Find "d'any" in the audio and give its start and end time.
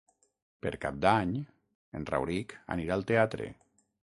1.05-1.35